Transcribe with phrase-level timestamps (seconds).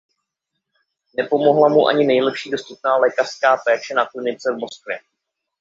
[1.17, 4.99] Nepomohla mu ani nejlepší dostupná lékařská péče na klinice v Moskvě.